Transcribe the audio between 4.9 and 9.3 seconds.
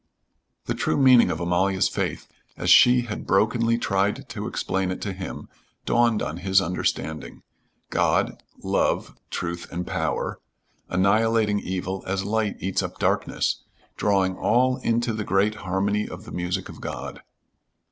to him, dawned on his understanding. God, love,